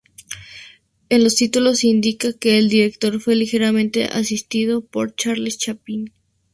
En 1.09 1.23
los 1.23 1.35
títulos 1.35 1.81
se 1.81 1.87
indica 1.89 2.33
que 2.33 2.57
el 2.57 2.69
director 2.69 3.19
fue 3.21 3.35
"ligeramente 3.35 4.05
asistido 4.05 4.83
por 4.83 5.13
Charles 5.13 5.59
Chaplin". 5.59 6.11